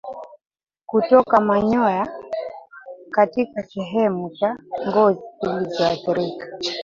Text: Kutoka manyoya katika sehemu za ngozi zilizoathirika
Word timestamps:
Kutoka 0.85 1.41
manyoya 1.41 2.07
katika 3.11 3.63
sehemu 3.63 4.29
za 4.29 4.57
ngozi 4.87 5.19
zilizoathirika 5.43 6.47